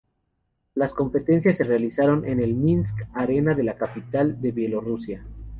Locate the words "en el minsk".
2.25-3.01